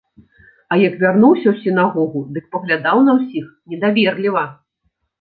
А 0.71 0.79
як 0.83 0.95
вярнуўся 1.03 1.43
ў 1.53 1.67
сінагогу, 1.67 2.19
дык 2.39 2.51
паглядаў 2.57 3.07
на 3.11 3.19
ўсіх 3.21 3.45
недаверліва. 3.71 4.51